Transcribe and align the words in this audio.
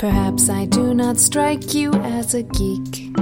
Perhaps 0.00 0.48
I 0.48 0.64
do 0.64 0.94
not 0.94 1.18
strike 1.18 1.74
you 1.74 1.92
as 1.92 2.32
a 2.32 2.42
geek. 2.42 3.14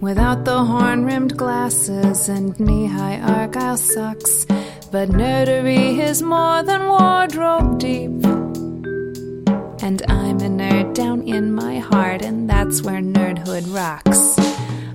Without 0.00 0.44
the 0.44 0.64
horn 0.64 1.04
rimmed 1.04 1.36
glasses 1.36 2.28
and 2.28 2.58
knee 2.58 2.86
high 2.86 3.20
argyle 3.20 3.76
socks. 3.76 4.44
But 4.90 5.10
nerdery 5.10 6.00
is 6.00 6.20
more 6.20 6.64
than 6.64 6.88
wardrobe 6.88 7.78
deep. 7.78 8.10
And 9.86 10.02
I'm 10.08 10.38
a 10.40 10.50
nerd 10.50 10.94
down 10.94 11.22
in 11.22 11.54
my 11.54 11.78
heart, 11.78 12.22
and 12.22 12.50
that's 12.50 12.82
where 12.82 13.00
nerdhood 13.00 13.72
rocks. 13.72 14.36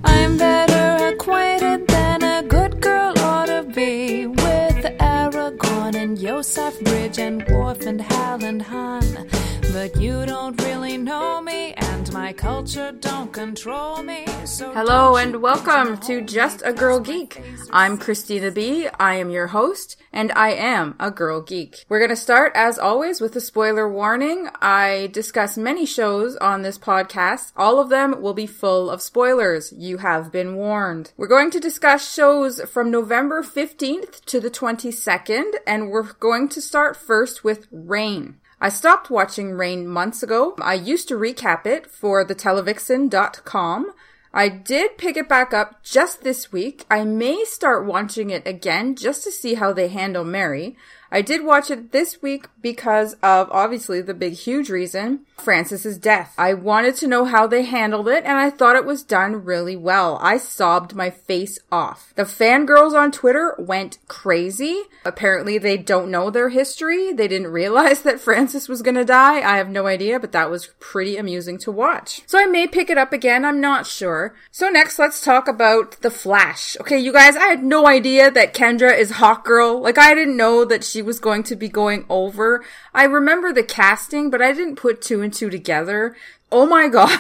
I'm 0.04 0.38
better 0.38 1.14
acquainted 1.14 1.88
than 1.88 2.24
a 2.24 2.44
good 2.44 2.82
girl 2.82 3.14
ought 3.20 3.46
to 3.46 3.64
be 3.64 4.28
with 4.28 4.84
Aragorn 5.00 5.96
and 5.96 6.20
Yosef 6.20 6.78
Bridge 6.82 7.20
and 7.20 7.48
Worf 7.48 7.86
and 7.86 8.02
Hal 8.02 8.44
and 8.44 8.62
Han. 8.64 9.39
But 9.80 9.96
you 9.96 10.26
don't 10.26 10.62
really 10.64 10.98
know 10.98 11.42
me, 11.42 11.72
and 11.72 12.12
my 12.12 12.34
culture 12.34 12.92
don't 12.92 13.32
control 13.32 14.04
me. 14.04 14.26
So 14.44 14.74
Hello 14.74 15.16
and 15.16 15.42
welcome 15.42 15.98
to 16.00 16.20
Just 16.20 16.62
a 16.66 16.74
Girl 16.74 17.00
Geek. 17.00 17.42
I'm 17.72 17.98
Christina 17.98 18.52
B. 18.52 18.90
I 19.00 19.16
am 19.16 19.30
your 19.30 19.48
host, 19.48 19.96
and 20.12 20.34
I 20.34 20.50
am 20.50 20.98
a 21.00 21.12
girl 21.12 21.40
geek. 21.40 21.86
We're 21.88 22.00
going 22.00 22.10
to 22.10 22.18
start, 22.18 22.52
as 22.56 22.78
always, 22.78 23.22
with 23.22 23.38
a 23.38 23.40
spoiler 23.40 23.90
warning. 23.90 24.50
I 24.62 25.12
discuss 25.14 25.56
many 25.56 25.86
shows 25.86 26.36
on 26.36 26.62
this 26.62 26.78
podcast. 26.78 27.54
All 27.56 27.80
of 27.80 27.88
them 27.88 28.22
will 28.22 28.34
be 28.34 28.48
full 28.48 28.90
of 28.90 29.02
spoilers. 29.02 29.72
You 29.72 30.00
have 30.00 30.30
been 30.30 30.56
warned. 30.56 31.14
We're 31.16 31.28
going 31.28 31.52
to 31.52 31.60
discuss 31.62 32.14
shows 32.14 32.60
from 32.64 32.92
November 32.92 33.44
15th 33.44 34.26
to 34.26 34.42
the 34.42 34.52
22nd, 34.52 35.54
and 35.66 35.90
we're 35.90 36.12
going 36.20 36.50
to 36.50 36.62
start 36.62 36.98
first 36.98 37.46
with 37.46 37.70
Reign. 37.72 38.42
I 38.62 38.70
stopped 38.70 39.10
watching 39.10 39.54
Reign 39.54 39.88
months 39.88 40.22
ago. 40.22 40.56
I 40.62 40.74
used 40.74 41.08
to 41.08 41.16
recap 41.16 41.66
it 41.66 41.88
for 41.88 42.24
the 42.24 42.36
televixen.com. 42.36 43.94
I 44.34 44.50
did 44.50 44.98
pick 44.98 45.18
it 45.18 45.30
back 45.30 45.54
up 45.54 45.82
just 45.84 46.24
this 46.24 46.52
week. 46.52 46.86
I 46.92 47.04
may 47.04 47.46
start 47.46 47.86
watching 47.86 48.30
it 48.30 48.46
again 48.46 48.96
just 48.96 49.24
to 49.24 49.32
see 49.32 49.56
how 49.56 49.74
they 49.74 49.88
handle 49.88 50.24
Mary. 50.24 50.78
I 51.12 51.22
did 51.22 51.44
watch 51.44 51.72
it 51.72 51.92
this 51.92 52.22
week 52.22 52.48
because 52.62 53.14
of 53.24 53.50
obviously 53.52 54.02
the 54.02 54.14
big 54.14 54.34
huge 54.34 54.70
reason, 54.70 55.26
Francis's 55.38 55.98
death. 55.98 56.36
I 56.38 56.54
wanted 56.54 56.96
to 56.98 57.08
know 57.08 57.26
how 57.26 57.48
they 57.48 57.64
handled 57.64 58.08
it 58.08 58.26
and 58.26 58.38
I 58.38 58.50
thought 58.50 58.76
it 58.76 58.86
was 58.86 59.04
done 59.04 59.44
really 59.44 59.76
well. 59.76 60.20
I 60.22 60.38
sobbed 60.38 60.96
my 60.96 61.10
face 61.10 61.60
off. 61.72 62.14
The 62.16 62.24
fangirls 62.24 62.94
on 62.94 63.12
Twitter 63.12 63.56
went 63.58 63.98
crazy. 64.08 64.84
Apparently 65.06 65.58
they 65.58 65.78
don't 65.78 66.12
know 66.12 66.30
their 66.30 66.50
history. 66.50 67.14
They 67.14 67.28
didn't 67.28 67.48
realize 67.48 68.02
that 68.04 68.20
Francis 68.20 68.68
was 68.68 68.82
gonna 68.82 69.06
die. 69.06 69.38
I 69.38 69.58
have 69.58 69.70
no 69.70 69.88
idea, 69.88 70.20
but 70.20 70.32
that 70.34 70.52
was 70.52 70.70
pretty 70.80 71.18
amusing 71.18 71.58
to 71.60 71.72
watch. 71.72 72.22
So 72.28 72.40
I 72.40 72.46
may 72.46 72.68
pick 72.68 72.90
it 72.90 72.98
up 72.98 73.14
again. 73.14 73.46
I'm 73.46 73.62
not 73.62 73.88
sure. 73.88 74.36
So 74.52 74.70
next 74.70 75.00
let's 75.00 75.22
talk 75.22 75.48
about 75.48 76.02
The 76.02 76.12
Flash. 76.12 76.78
Okay, 76.82 77.00
you 77.00 77.14
guys, 77.14 77.36
I 77.36 77.48
had 77.48 77.64
no 77.64 77.88
idea 77.88 78.30
that 78.32 78.54
Kendra 78.54 78.96
is 78.98 79.12
Hawk 79.12 79.46
Girl. 79.46 79.82
Like 79.82 79.98
I 79.98 80.14
didn't 80.14 80.38
know 80.38 80.66
that 80.66 80.84
she 80.84 80.99
was 81.02 81.20
going 81.20 81.44
to 81.44 81.56
be 81.56 81.70
going 81.70 82.06
over. 82.10 82.64
I 82.94 83.06
remember 83.06 83.52
the 83.52 83.64
casting, 83.64 84.30
but 84.30 84.42
I 84.42 84.54
didn't 84.54 84.76
put 84.76 85.02
two 85.02 85.22
and 85.22 85.34
two 85.34 85.50
together. 85.50 86.16
Oh 86.52 86.66
my 86.66 86.88
god. 86.90 87.20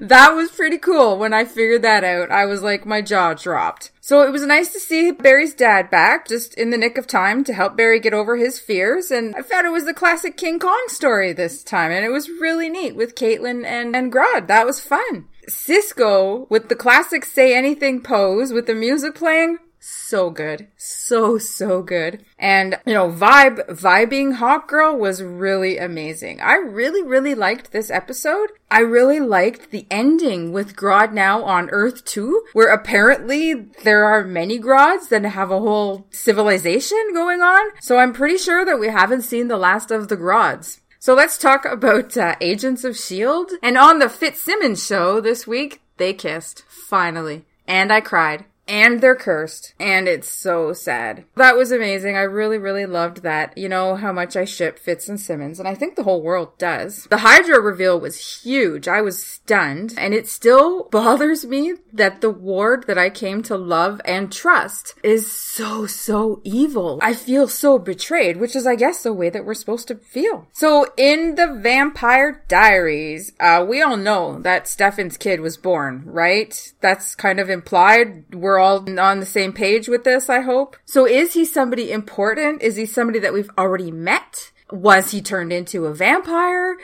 that 0.00 0.32
was 0.34 0.50
pretty 0.50 0.78
cool 0.78 1.18
when 1.18 1.34
I 1.34 1.44
figured 1.44 1.82
that 1.82 2.04
out. 2.04 2.30
I 2.30 2.44
was 2.46 2.62
like, 2.62 2.86
my 2.86 3.02
jaw 3.02 3.34
dropped. 3.34 3.90
So 4.00 4.22
it 4.22 4.30
was 4.30 4.42
nice 4.42 4.72
to 4.72 4.80
see 4.80 5.10
Barry's 5.10 5.54
dad 5.54 5.90
back, 5.90 6.28
just 6.28 6.54
in 6.54 6.70
the 6.70 6.78
nick 6.78 6.98
of 6.98 7.06
time 7.06 7.42
to 7.44 7.54
help 7.54 7.76
Barry 7.76 7.98
get 7.98 8.14
over 8.14 8.36
his 8.36 8.58
fears. 8.58 9.10
And 9.10 9.34
I 9.34 9.42
thought 9.42 9.64
it 9.64 9.72
was 9.72 9.84
the 9.84 9.94
classic 9.94 10.36
King 10.36 10.58
Kong 10.58 10.84
story 10.88 11.32
this 11.32 11.64
time. 11.64 11.90
And 11.90 12.04
it 12.04 12.10
was 12.10 12.28
really 12.28 12.68
neat 12.68 12.94
with 12.94 13.14
Caitlin 13.14 13.64
and, 13.64 13.96
and 13.96 14.12
Grodd. 14.12 14.46
That 14.46 14.66
was 14.66 14.80
fun. 14.80 15.26
Cisco 15.48 16.46
with 16.48 16.68
the 16.68 16.76
classic 16.76 17.24
say 17.24 17.56
anything 17.56 18.00
pose 18.00 18.52
with 18.52 18.66
the 18.66 18.74
music 18.74 19.14
playing 19.14 19.58
so 19.84 20.30
good. 20.30 20.68
So, 20.76 21.36
so 21.36 21.82
good. 21.82 22.24
And, 22.38 22.78
you 22.86 22.94
know, 22.94 23.10
vibe, 23.10 23.68
vibing 23.68 24.36
Hawk 24.36 24.68
Girl 24.68 24.96
was 24.96 25.22
really 25.22 25.76
amazing. 25.76 26.40
I 26.40 26.54
really, 26.54 27.02
really 27.02 27.34
liked 27.34 27.70
this 27.70 27.90
episode. 27.90 28.50
I 28.70 28.80
really 28.80 29.20
liked 29.20 29.70
the 29.70 29.86
ending 29.90 30.52
with 30.52 30.74
Grodd 30.74 31.12
now 31.12 31.44
on 31.44 31.68
Earth 31.70 32.04
2, 32.06 32.44
where 32.54 32.72
apparently 32.72 33.54
there 33.82 34.04
are 34.04 34.24
many 34.24 34.58
Grodds 34.58 35.08
that 35.08 35.24
have 35.24 35.50
a 35.50 35.60
whole 35.60 36.06
civilization 36.10 37.10
going 37.12 37.42
on. 37.42 37.70
So 37.80 37.98
I'm 37.98 38.14
pretty 38.14 38.38
sure 38.38 38.64
that 38.64 38.80
we 38.80 38.88
haven't 38.88 39.22
seen 39.22 39.48
the 39.48 39.58
last 39.58 39.90
of 39.90 40.08
the 40.08 40.16
Grodds. 40.16 40.80
So 40.98 41.12
let's 41.12 41.36
talk 41.36 41.66
about 41.66 42.16
uh, 42.16 42.36
Agents 42.40 42.84
of 42.84 42.92
S.H.I.E.L.D. 42.92 43.56
And 43.62 43.76
on 43.76 43.98
the 43.98 44.08
Fitzsimmons 44.08 44.86
show 44.86 45.20
this 45.20 45.46
week, 45.46 45.82
they 45.98 46.14
kissed. 46.14 46.64
Finally. 46.68 47.44
And 47.66 47.92
I 47.92 48.00
cried 48.00 48.46
and 48.66 49.00
they're 49.00 49.14
cursed 49.14 49.74
and 49.78 50.08
it's 50.08 50.28
so 50.28 50.72
sad. 50.72 51.24
That 51.36 51.56
was 51.56 51.72
amazing. 51.72 52.16
I 52.16 52.22
really 52.22 52.58
really 52.58 52.86
loved 52.86 53.22
that. 53.22 53.56
You 53.56 53.68
know 53.68 53.96
how 53.96 54.12
much 54.12 54.36
i 54.36 54.44
ship 54.44 54.78
fitz 54.78 55.08
and 55.08 55.20
simmons 55.20 55.58
and 55.58 55.68
i 55.68 55.74
think 55.74 55.96
the 55.96 56.04
whole 56.04 56.22
world 56.22 56.56
does. 56.58 57.04
The 57.10 57.18
hydra 57.18 57.60
reveal 57.60 57.98
was 57.98 58.42
huge. 58.42 58.88
I 58.88 59.00
was 59.02 59.22
stunned 59.24 59.94
and 59.98 60.14
it 60.14 60.28
still 60.28 60.84
bothers 60.84 61.44
me 61.44 61.74
that 61.92 62.20
the 62.20 62.30
ward 62.30 62.86
that 62.86 62.98
i 62.98 63.10
came 63.10 63.42
to 63.44 63.56
love 63.56 64.00
and 64.04 64.32
trust 64.32 64.94
is 65.02 65.30
so 65.30 65.86
so 65.86 66.40
evil. 66.44 66.98
I 67.02 67.14
feel 67.14 67.48
so 67.48 67.78
betrayed 67.78 68.38
which 68.38 68.56
is 68.56 68.66
i 68.66 68.76
guess 68.76 69.02
the 69.02 69.12
way 69.12 69.30
that 69.30 69.44
we're 69.44 69.54
supposed 69.54 69.88
to 69.88 69.96
feel. 69.96 70.46
So 70.52 70.86
in 70.96 71.34
the 71.34 71.58
vampire 71.60 72.44
diaries 72.48 73.32
uh, 73.40 73.64
we 73.68 73.82
all 73.82 73.96
know 73.96 74.38
that 74.40 74.68
stefan's 74.68 75.16
kid 75.16 75.40
was 75.40 75.56
born 75.56 76.02
right? 76.06 76.72
That's 76.80 77.14
kind 77.14 77.40
of 77.40 77.50
implied. 77.50 78.34
We're 78.34 78.53
we're 78.54 78.60
all 78.60 79.00
on 79.00 79.18
the 79.18 79.26
same 79.26 79.52
page 79.52 79.88
with 79.88 80.04
this, 80.04 80.28
I 80.28 80.40
hope. 80.40 80.76
So 80.84 81.06
is 81.06 81.34
he 81.34 81.44
somebody 81.44 81.90
important? 81.90 82.62
Is 82.62 82.76
he 82.76 82.86
somebody 82.86 83.18
that 83.18 83.32
we've 83.32 83.50
already 83.58 83.90
met? 83.90 84.52
Was 84.70 85.10
he 85.10 85.20
turned 85.20 85.52
into 85.52 85.86
a 85.86 85.94
vampire? 85.94 86.76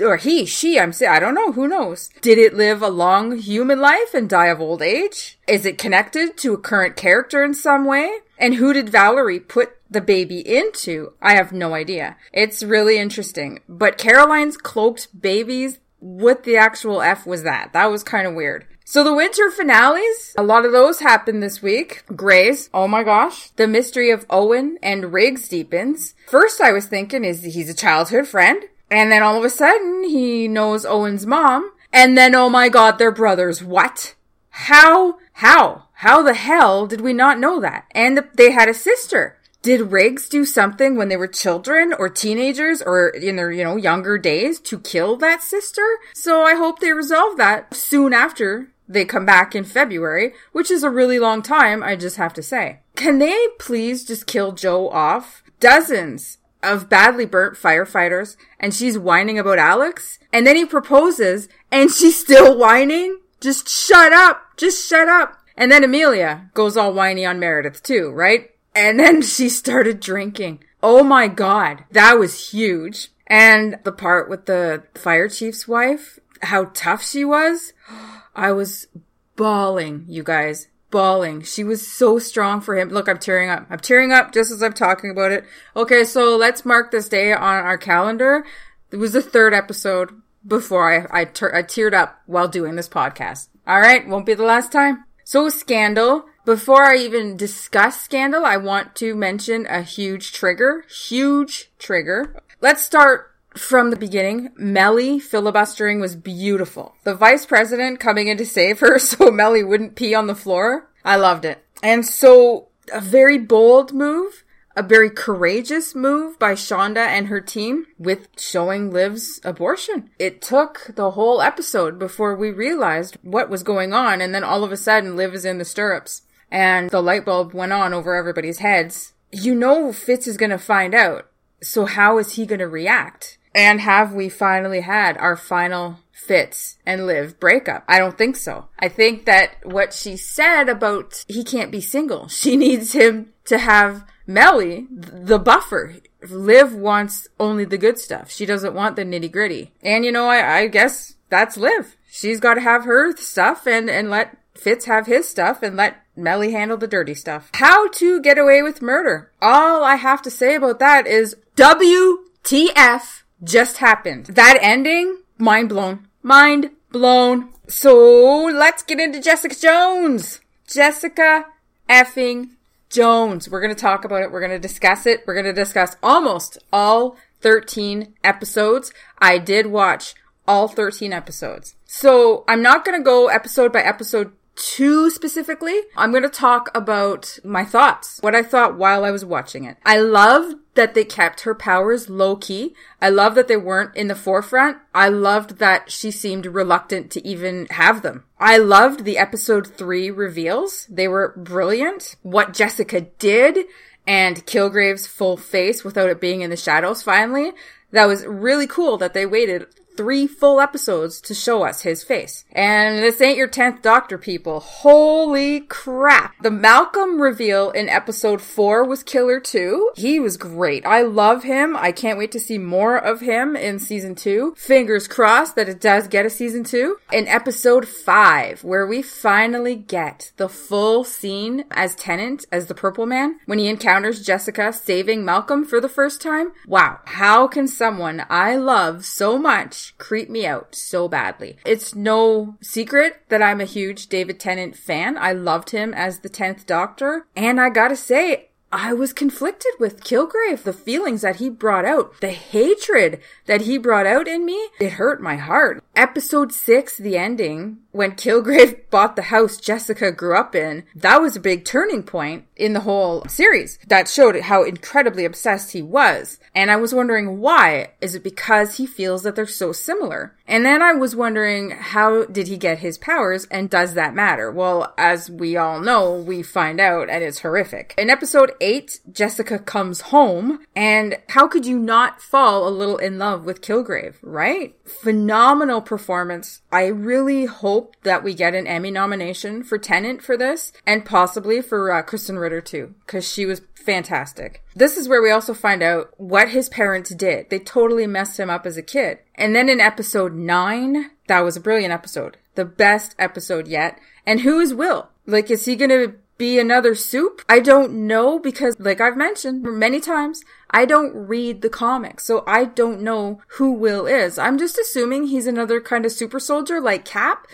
Or 0.00 0.18
he, 0.18 0.44
she, 0.44 0.78
I'm 0.78 0.92
saying, 0.92 1.12
I 1.12 1.20
don't 1.20 1.34
know, 1.34 1.52
who 1.52 1.66
knows? 1.66 2.10
Did 2.20 2.36
it 2.36 2.52
live 2.52 2.82
a 2.82 2.88
long 2.88 3.38
human 3.38 3.80
life 3.80 4.12
and 4.12 4.28
die 4.28 4.48
of 4.48 4.60
old 4.60 4.82
age? 4.82 5.38
Is 5.48 5.64
it 5.64 5.78
connected 5.78 6.36
to 6.38 6.52
a 6.52 6.58
current 6.58 6.94
character 6.94 7.42
in 7.42 7.54
some 7.54 7.86
way? 7.86 8.18
And 8.38 8.56
who 8.56 8.74
did 8.74 8.90
Valerie 8.90 9.40
put 9.40 9.78
the 9.90 10.02
baby 10.02 10.40
into? 10.40 11.14
I 11.22 11.36
have 11.36 11.52
no 11.52 11.72
idea. 11.72 12.18
It's 12.34 12.62
really 12.62 12.98
interesting. 12.98 13.60
But 13.66 13.96
Caroline's 13.96 14.58
cloaked 14.58 15.18
babies, 15.18 15.78
what 16.00 16.42
the 16.42 16.58
actual 16.58 17.00
F 17.00 17.24
was 17.24 17.44
that? 17.44 17.72
That 17.72 17.90
was 17.90 18.04
kind 18.04 18.26
of 18.26 18.34
weird. 18.34 18.66
So 18.86 19.02
the 19.02 19.14
winter 19.14 19.50
finales, 19.50 20.34
a 20.36 20.42
lot 20.42 20.66
of 20.66 20.72
those 20.72 21.00
happened 21.00 21.42
this 21.42 21.62
week. 21.62 22.04
Grey's, 22.14 22.68
oh 22.74 22.86
my 22.86 23.02
gosh. 23.02 23.48
The 23.56 23.66
mystery 23.66 24.10
of 24.10 24.26
Owen 24.28 24.78
and 24.82 25.10
Riggs 25.10 25.48
deepens. 25.48 26.14
First 26.28 26.60
I 26.60 26.70
was 26.70 26.86
thinking 26.86 27.24
is 27.24 27.42
he's 27.42 27.70
a 27.70 27.74
childhood 27.74 28.28
friend. 28.28 28.62
And 28.90 29.10
then 29.10 29.22
all 29.22 29.38
of 29.38 29.44
a 29.44 29.50
sudden 29.50 30.04
he 30.04 30.48
knows 30.48 30.84
Owen's 30.84 31.24
mom. 31.24 31.72
And 31.94 32.16
then 32.16 32.34
oh 32.34 32.50
my 32.50 32.68
god, 32.68 32.98
they're 32.98 33.10
brothers. 33.10 33.64
What? 33.64 34.14
How? 34.50 35.16
How? 35.32 35.84
How 35.94 36.22
the 36.22 36.34
hell 36.34 36.86
did 36.86 37.00
we 37.00 37.14
not 37.14 37.40
know 37.40 37.60
that? 37.60 37.86
And 37.92 38.28
they 38.34 38.50
had 38.50 38.68
a 38.68 38.74
sister. 38.74 39.38
Did 39.62 39.92
Riggs 39.92 40.28
do 40.28 40.44
something 40.44 40.94
when 40.94 41.08
they 41.08 41.16
were 41.16 41.26
children 41.26 41.94
or 41.94 42.10
teenagers 42.10 42.82
or 42.82 43.08
in 43.08 43.36
their, 43.36 43.50
you 43.50 43.64
know, 43.64 43.76
younger 43.76 44.18
days 44.18 44.60
to 44.60 44.78
kill 44.78 45.16
that 45.16 45.42
sister? 45.42 45.86
So 46.12 46.42
I 46.42 46.54
hope 46.54 46.80
they 46.80 46.92
resolve 46.92 47.38
that 47.38 47.72
soon 47.72 48.12
after 48.12 48.68
they 48.88 49.04
come 49.04 49.24
back 49.24 49.54
in 49.54 49.64
February, 49.64 50.32
which 50.52 50.70
is 50.70 50.82
a 50.82 50.90
really 50.90 51.18
long 51.18 51.42
time, 51.42 51.82
I 51.82 51.96
just 51.96 52.16
have 52.16 52.34
to 52.34 52.42
say. 52.42 52.80
Can 52.96 53.18
they 53.18 53.48
please 53.58 54.04
just 54.04 54.26
kill 54.26 54.52
Jo 54.52 54.88
off? 54.88 55.42
Dozens 55.60 56.38
of 56.62 56.88
badly 56.88 57.26
burnt 57.26 57.56
firefighters, 57.56 58.36
and 58.58 58.74
she's 58.74 58.98
whining 58.98 59.38
about 59.38 59.58
Alex, 59.58 60.18
and 60.32 60.46
then 60.46 60.56
he 60.56 60.64
proposes, 60.64 61.48
and 61.70 61.90
she's 61.94 62.18
still 62.18 62.58
whining? 62.58 63.20
Just 63.40 63.68
shut 63.68 64.12
up! 64.12 64.42
Just 64.56 64.88
shut 64.88 65.08
up! 65.08 65.38
And 65.56 65.70
then 65.70 65.84
Amelia 65.84 66.50
goes 66.54 66.76
all 66.76 66.92
whiny 66.92 67.24
on 67.24 67.38
Meredith 67.38 67.82
too, 67.82 68.10
right? 68.10 68.50
And 68.74 68.98
then 68.98 69.22
she 69.22 69.48
started 69.48 70.00
drinking. 70.00 70.64
Oh 70.82 71.02
my 71.02 71.28
god, 71.28 71.84
that 71.92 72.18
was 72.18 72.50
huge. 72.50 73.10
And 73.26 73.78
the 73.84 73.92
part 73.92 74.28
with 74.28 74.46
the 74.46 74.84
fire 74.94 75.28
chief's 75.28 75.66
wife, 75.66 76.18
how 76.42 76.66
tough 76.74 77.04
she 77.04 77.24
was. 77.24 77.72
Oh 77.92 78.13
I 78.34 78.52
was 78.52 78.88
bawling, 79.36 80.06
you 80.08 80.22
guys. 80.22 80.68
Bawling. 80.90 81.42
She 81.42 81.64
was 81.64 81.86
so 81.86 82.18
strong 82.18 82.60
for 82.60 82.76
him. 82.76 82.88
Look, 82.90 83.08
I'm 83.08 83.18
tearing 83.18 83.50
up. 83.50 83.66
I'm 83.68 83.80
tearing 83.80 84.12
up 84.12 84.32
just 84.32 84.52
as 84.52 84.62
I'm 84.62 84.72
talking 84.72 85.10
about 85.10 85.32
it. 85.32 85.44
Okay, 85.74 86.04
so 86.04 86.36
let's 86.36 86.64
mark 86.64 86.90
this 86.90 87.08
day 87.08 87.32
on 87.32 87.42
our 87.42 87.78
calendar. 87.78 88.44
It 88.90 88.96
was 88.96 89.12
the 89.12 89.22
third 89.22 89.54
episode 89.54 90.10
before 90.46 90.92
I 90.92 91.22
I, 91.22 91.24
ter- 91.24 91.54
I 91.54 91.62
teared 91.62 91.94
up 91.94 92.20
while 92.26 92.46
doing 92.46 92.76
this 92.76 92.88
podcast. 92.88 93.48
All 93.66 93.80
right, 93.80 94.06
won't 94.06 94.26
be 94.26 94.34
the 94.34 94.44
last 94.44 94.70
time. 94.70 95.04
So 95.24 95.48
Scandal. 95.48 96.26
Before 96.44 96.84
I 96.84 96.96
even 96.98 97.38
discuss 97.38 98.02
Scandal, 98.02 98.44
I 98.44 98.58
want 98.58 98.94
to 98.96 99.14
mention 99.14 99.66
a 99.66 99.80
huge 99.80 100.32
trigger. 100.32 100.84
Huge 101.08 101.70
trigger. 101.78 102.36
Let's 102.60 102.82
start 102.82 103.33
from 103.56 103.90
the 103.90 103.96
beginning, 103.96 104.50
Mellie 104.56 105.18
filibustering 105.18 106.00
was 106.00 106.16
beautiful. 106.16 106.96
The 107.04 107.14
vice 107.14 107.46
president 107.46 108.00
coming 108.00 108.28
in 108.28 108.36
to 108.38 108.46
save 108.46 108.80
her 108.80 108.98
so 108.98 109.30
Mellie 109.30 109.64
wouldn't 109.64 109.96
pee 109.96 110.14
on 110.14 110.26
the 110.26 110.34
floor. 110.34 110.90
I 111.04 111.16
loved 111.16 111.44
it. 111.44 111.64
And 111.82 112.04
so, 112.04 112.68
a 112.92 113.00
very 113.00 113.38
bold 113.38 113.92
move, 113.92 114.44
a 114.76 114.82
very 114.82 115.10
courageous 115.10 115.94
move 115.94 116.38
by 116.38 116.54
Shonda 116.54 117.06
and 117.06 117.28
her 117.28 117.40
team 117.40 117.86
with 117.98 118.28
showing 118.38 118.90
Liv's 118.90 119.40
abortion. 119.44 120.10
It 120.18 120.42
took 120.42 120.90
the 120.94 121.12
whole 121.12 121.40
episode 121.40 121.98
before 121.98 122.34
we 122.34 122.50
realized 122.50 123.18
what 123.22 123.50
was 123.50 123.62
going 123.62 123.92
on, 123.92 124.20
and 124.20 124.34
then 124.34 124.44
all 124.44 124.64
of 124.64 124.72
a 124.72 124.76
sudden, 124.76 125.16
Liv 125.16 125.34
is 125.34 125.44
in 125.44 125.58
the 125.58 125.64
stirrups. 125.64 126.22
And 126.50 126.90
the 126.90 127.02
light 127.02 127.24
bulb 127.24 127.52
went 127.52 127.72
on 127.72 127.92
over 127.92 128.14
everybody's 128.14 128.58
heads. 128.58 129.12
You 129.32 129.54
know 129.54 129.92
Fitz 129.92 130.26
is 130.26 130.36
gonna 130.36 130.58
find 130.58 130.94
out. 130.94 131.28
So 131.62 131.84
how 131.84 132.18
is 132.18 132.32
he 132.32 132.46
gonna 132.46 132.68
react? 132.68 133.38
And 133.54 133.80
have 133.80 134.12
we 134.12 134.28
finally 134.28 134.80
had 134.80 135.16
our 135.18 135.36
final 135.36 136.00
Fitz 136.12 136.78
and 136.84 137.06
Liv 137.06 137.38
breakup? 137.38 137.84
I 137.86 137.98
don't 137.98 138.18
think 138.18 138.36
so. 138.36 138.66
I 138.78 138.88
think 138.88 139.26
that 139.26 139.64
what 139.64 139.92
she 139.92 140.16
said 140.16 140.68
about 140.68 141.24
he 141.28 141.44
can't 141.44 141.70
be 141.70 141.80
single, 141.80 142.28
she 142.28 142.56
needs 142.56 142.92
him 142.92 143.32
to 143.44 143.58
have 143.58 144.04
Mellie, 144.26 144.86
the 144.90 145.38
buffer. 145.38 145.94
Liv 146.28 146.74
wants 146.74 147.28
only 147.38 147.64
the 147.64 147.78
good 147.78 147.98
stuff. 147.98 148.30
She 148.30 148.46
doesn't 148.46 148.74
want 148.74 148.96
the 148.96 149.04
nitty 149.04 149.30
gritty. 149.30 149.72
And 149.82 150.04
you 150.04 150.10
know, 150.10 150.26
I, 150.26 150.60
I 150.60 150.66
guess 150.68 151.14
that's 151.28 151.56
Liv. 151.56 151.96
She's 152.10 152.40
got 152.40 152.54
to 152.54 152.60
have 152.60 152.84
her 152.84 153.14
stuff 153.16 153.66
and, 153.66 153.90
and 153.90 154.08
let 154.08 154.36
Fitz 154.54 154.86
have 154.86 155.06
his 155.06 155.28
stuff 155.28 155.62
and 155.62 155.76
let 155.76 155.96
Mellie 156.16 156.52
handle 156.52 156.76
the 156.76 156.86
dirty 156.86 157.14
stuff. 157.14 157.50
How 157.54 157.88
to 157.88 158.20
get 158.20 158.38
away 158.38 158.62
with 158.62 158.80
murder. 158.80 159.30
All 159.42 159.84
I 159.84 159.96
have 159.96 160.22
to 160.22 160.30
say 160.30 160.54
about 160.54 160.78
that 160.78 161.06
is 161.06 161.36
WTF 161.56 163.23
just 163.44 163.78
happened. 163.78 164.26
That 164.26 164.58
ending, 164.60 165.18
mind 165.38 165.68
blown. 165.68 166.08
Mind 166.22 166.70
blown. 166.90 167.50
So 167.68 168.44
let's 168.46 168.82
get 168.82 169.00
into 169.00 169.20
Jessica 169.20 169.54
Jones. 169.54 170.40
Jessica 170.66 171.46
effing 171.88 172.50
Jones. 172.90 173.48
We're 173.48 173.60
going 173.60 173.74
to 173.74 173.80
talk 173.80 174.04
about 174.04 174.22
it. 174.22 174.32
We're 174.32 174.40
going 174.40 174.52
to 174.52 174.58
discuss 174.58 175.06
it. 175.06 175.24
We're 175.26 175.34
going 175.34 175.46
to 175.46 175.52
discuss 175.52 175.96
almost 176.02 176.58
all 176.72 177.16
13 177.40 178.14
episodes. 178.22 178.92
I 179.18 179.38
did 179.38 179.66
watch 179.66 180.14
all 180.46 180.68
13 180.68 181.12
episodes. 181.12 181.74
So 181.86 182.44
I'm 182.48 182.62
not 182.62 182.84
going 182.84 182.98
to 182.98 183.04
go 183.04 183.28
episode 183.28 183.72
by 183.72 183.80
episode 183.80 184.32
too 184.56 185.10
specifically. 185.10 185.78
I'm 185.96 186.10
going 186.10 186.22
to 186.22 186.28
talk 186.28 186.70
about 186.74 187.38
my 187.44 187.64
thoughts, 187.64 188.18
what 188.20 188.34
I 188.34 188.42
thought 188.42 188.76
while 188.76 189.04
I 189.04 189.10
was 189.10 189.24
watching 189.24 189.64
it. 189.64 189.76
I 189.84 189.98
loved 189.98 190.56
that 190.74 190.94
they 190.94 191.04
kept 191.04 191.42
her 191.42 191.54
powers 191.54 192.10
low 192.10 192.36
key. 192.36 192.74
I 193.00 193.08
love 193.08 193.34
that 193.36 193.48
they 193.48 193.56
weren't 193.56 193.96
in 193.96 194.08
the 194.08 194.14
forefront. 194.14 194.78
I 194.94 195.08
loved 195.08 195.58
that 195.58 195.90
she 195.90 196.10
seemed 196.10 196.46
reluctant 196.46 197.10
to 197.12 197.26
even 197.26 197.66
have 197.70 198.02
them. 198.02 198.24
I 198.38 198.58
loved 198.58 199.04
the 199.04 199.18
episode 199.18 199.66
three 199.66 200.10
reveals. 200.10 200.86
They 200.86 201.08
were 201.08 201.34
brilliant. 201.36 202.16
What 202.22 202.52
Jessica 202.52 203.02
did 203.02 203.66
and 204.06 204.44
Kilgrave's 204.46 205.06
full 205.06 205.36
face 205.36 205.84
without 205.84 206.10
it 206.10 206.20
being 206.20 206.42
in 206.42 206.50
the 206.50 206.56
shadows 206.56 207.02
finally. 207.02 207.52
That 207.92 208.06
was 208.06 208.26
really 208.26 208.66
cool 208.66 208.96
that 208.98 209.14
they 209.14 209.24
waited 209.24 209.66
three 209.96 210.26
full 210.26 210.60
episodes 210.60 211.20
to 211.22 211.34
show 211.34 211.62
us 211.62 211.82
his 211.82 212.02
face. 212.02 212.44
And 212.52 212.98
this 212.98 213.20
ain't 213.20 213.38
your 213.38 213.48
10th 213.48 213.82
Doctor, 213.82 214.18
people. 214.18 214.60
Holy 214.60 215.60
crap. 215.60 216.34
The 216.42 216.50
Malcolm 216.50 217.20
reveal 217.20 217.70
in 217.70 217.88
episode 217.88 218.40
4 218.40 218.84
was 218.84 219.02
killer 219.02 219.40
too. 219.40 219.90
He 219.96 220.18
was 220.18 220.36
great. 220.36 220.84
I 220.86 221.02
love 221.02 221.44
him. 221.44 221.76
I 221.76 221.92
can't 221.92 222.18
wait 222.18 222.32
to 222.32 222.40
see 222.40 222.58
more 222.58 222.96
of 222.96 223.20
him 223.20 223.56
in 223.56 223.78
season 223.78 224.14
2. 224.14 224.54
Fingers 224.56 225.08
crossed 225.08 225.56
that 225.56 225.68
it 225.68 225.80
does 225.80 226.08
get 226.08 226.26
a 226.26 226.30
season 226.30 226.64
2. 226.64 226.96
In 227.12 227.28
episode 227.28 227.86
5, 227.86 228.64
where 228.64 228.86
we 228.86 229.02
finally 229.02 229.76
get 229.76 230.32
the 230.36 230.48
full 230.48 231.04
scene 231.04 231.64
as 231.70 231.94
Tennant, 231.94 232.44
as 232.50 232.66
the 232.66 232.74
Purple 232.74 233.06
Man, 233.06 233.38
when 233.46 233.58
he 233.58 233.68
encounters 233.68 234.24
Jessica 234.24 234.72
saving 234.72 235.24
Malcolm 235.24 235.64
for 235.64 235.80
the 235.80 235.88
first 235.88 236.20
time. 236.20 236.52
Wow. 236.66 237.00
How 237.04 237.46
can 237.46 237.68
someone 237.68 238.24
I 238.28 238.56
love 238.56 239.04
so 239.04 239.38
much 239.38 239.83
creep 239.92 240.28
me 240.30 240.46
out 240.46 240.74
so 240.74 241.08
badly. 241.08 241.56
It's 241.64 241.94
no 241.94 242.56
secret 242.60 243.22
that 243.28 243.42
I'm 243.42 243.60
a 243.60 243.64
huge 243.64 244.08
David 244.08 244.40
Tennant 244.40 244.76
fan. 244.76 245.16
I 245.18 245.32
loved 245.32 245.70
him 245.70 245.94
as 245.94 246.20
the 246.20 246.30
10th 246.30 246.66
Doctor. 246.66 247.26
And 247.36 247.60
I 247.60 247.70
gotta 247.70 247.96
say, 247.96 248.50
I 248.76 248.92
was 248.92 249.12
conflicted 249.12 249.70
with 249.78 250.02
Kilgrave. 250.02 250.64
The 250.64 250.72
feelings 250.72 251.22
that 251.22 251.36
he 251.36 251.48
brought 251.48 251.84
out, 251.84 252.20
the 252.20 252.32
hatred 252.32 253.20
that 253.46 253.60
he 253.62 253.78
brought 253.78 254.04
out 254.06 254.26
in 254.26 254.44
me, 254.44 254.68
it 254.80 254.94
hurt 254.94 255.22
my 255.22 255.36
heart. 255.36 255.84
Episode 255.94 256.52
6, 256.52 256.96
the 256.96 257.16
ending, 257.16 257.78
when 257.94 258.12
Kilgrave 258.12 258.80
bought 258.90 259.14
the 259.14 259.22
house 259.22 259.56
Jessica 259.56 260.10
grew 260.10 260.36
up 260.36 260.54
in, 260.54 260.84
that 260.96 261.22
was 261.22 261.36
a 261.36 261.40
big 261.40 261.64
turning 261.64 262.02
point 262.02 262.44
in 262.56 262.72
the 262.72 262.80
whole 262.80 263.24
series. 263.28 263.78
That 263.86 264.08
showed 264.08 264.38
how 264.40 264.64
incredibly 264.64 265.24
obsessed 265.24 265.72
he 265.72 265.82
was. 265.82 266.38
And 266.54 266.70
I 266.70 266.76
was 266.76 266.94
wondering 266.94 267.38
why. 267.38 267.92
Is 268.00 268.14
it 268.14 268.24
because 268.24 268.76
he 268.76 268.86
feels 268.86 269.22
that 269.22 269.36
they're 269.36 269.46
so 269.46 269.72
similar? 269.72 270.36
And 270.46 270.64
then 270.64 270.82
I 270.82 270.92
was 270.92 271.16
wondering 271.16 271.70
how 271.70 272.24
did 272.26 272.48
he 272.48 272.56
get 272.56 272.80
his 272.80 272.98
powers 272.98 273.46
and 273.50 273.70
does 273.70 273.94
that 273.94 274.14
matter? 274.14 274.50
Well, 274.50 274.92
as 274.98 275.30
we 275.30 275.56
all 275.56 275.80
know, 275.80 276.14
we 276.14 276.42
find 276.42 276.80
out 276.80 277.08
and 277.08 277.24
it's 277.24 277.40
horrific. 277.40 277.94
In 277.96 278.10
episode 278.10 278.52
8, 278.60 279.00
Jessica 279.10 279.58
comes 279.58 280.02
home 280.02 280.64
and 280.76 281.16
how 281.30 281.46
could 281.48 281.64
you 281.64 281.78
not 281.78 282.20
fall 282.20 282.68
a 282.68 282.70
little 282.70 282.98
in 282.98 283.18
love 283.18 283.44
with 283.44 283.62
Kilgrave, 283.62 284.16
right? 284.22 284.76
Phenomenal 284.84 285.80
performance. 285.80 286.60
I 286.70 286.86
really 286.86 287.46
hope 287.46 287.83
that 288.02 288.22
we 288.22 288.34
get 288.34 288.54
an 288.54 288.66
Emmy 288.66 288.90
nomination 288.90 289.62
for 289.62 289.78
Tennant 289.78 290.22
for 290.22 290.36
this 290.36 290.72
and 290.86 291.04
possibly 291.04 291.60
for 291.60 291.92
uh, 291.92 292.02
Krysten 292.02 292.40
Ritter 292.40 292.60
too, 292.60 292.94
because 293.06 293.30
she 293.30 293.46
was 293.46 293.62
fantastic. 293.74 294.62
This 294.74 294.96
is 294.96 295.08
where 295.08 295.22
we 295.22 295.30
also 295.30 295.54
find 295.54 295.82
out 295.82 296.12
what 296.16 296.48
his 296.48 296.68
parents 296.68 297.14
did. 297.14 297.50
They 297.50 297.58
totally 297.58 298.06
messed 298.06 298.40
him 298.40 298.50
up 298.50 298.66
as 298.66 298.76
a 298.76 298.82
kid. 298.82 299.18
And 299.34 299.54
then 299.54 299.68
in 299.68 299.80
episode 299.80 300.34
9, 300.34 301.10
that 301.28 301.40
was 301.40 301.56
a 301.56 301.60
brilliant 301.60 301.92
episode. 301.92 302.38
The 302.54 302.64
best 302.64 303.14
episode 303.18 303.68
yet. 303.68 303.98
And 304.26 304.40
who 304.40 304.60
is 304.60 304.74
Will? 304.74 305.08
Like, 305.26 305.50
is 305.50 305.64
he 305.64 305.76
gonna 305.76 306.14
be 306.36 306.58
another 306.58 306.94
soup? 306.94 307.42
I 307.48 307.60
don't 307.60 308.06
know 308.06 308.38
because, 308.38 308.76
like 308.78 309.00
I've 309.00 309.16
mentioned 309.16 309.62
many 309.62 310.00
times, 310.00 310.44
I 310.70 310.84
don't 310.84 311.14
read 311.14 311.62
the 311.62 311.70
comics, 311.70 312.24
so 312.24 312.42
I 312.46 312.64
don't 312.64 313.00
know 313.00 313.40
who 313.56 313.72
Will 313.72 314.06
is. 314.06 314.38
I'm 314.38 314.58
just 314.58 314.78
assuming 314.78 315.26
he's 315.26 315.46
another 315.46 315.80
kind 315.80 316.04
of 316.04 316.12
super 316.12 316.40
soldier 316.40 316.80
like 316.80 317.04
Cap, 317.04 317.46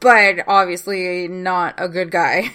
but 0.00 0.44
obviously 0.46 1.28
not 1.28 1.74
a 1.78 1.88
good 1.88 2.10
guy. 2.10 2.52